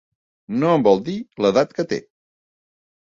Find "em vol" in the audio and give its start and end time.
0.77-1.03